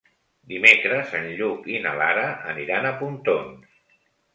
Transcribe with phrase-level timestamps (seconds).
[0.53, 3.83] Dimecres en Lluc i na Lara aniran a Pontons.